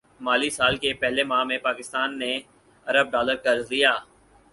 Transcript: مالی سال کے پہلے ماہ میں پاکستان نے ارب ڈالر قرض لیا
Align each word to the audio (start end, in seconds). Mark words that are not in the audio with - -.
مالی 0.21 0.49
سال 0.49 0.77
کے 0.77 0.93
پہلے 1.01 1.23
ماہ 1.23 1.43
میں 1.43 1.57
پاکستان 1.63 2.17
نے 2.19 2.31
ارب 2.87 3.11
ڈالر 3.11 3.35
قرض 3.43 3.71
لیا 3.71 3.93